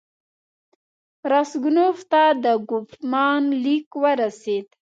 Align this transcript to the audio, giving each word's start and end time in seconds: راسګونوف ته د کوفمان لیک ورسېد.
راسګونوف 1.31 1.99
ته 2.11 2.23
د 2.43 2.45
کوفمان 2.69 3.41
لیک 3.63 3.87
ورسېد. 4.01 4.67